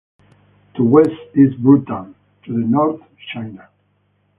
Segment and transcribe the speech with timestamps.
[0.77, 2.15] To west is Bhutan,
[2.45, 3.01] to the north
[3.31, 3.67] China.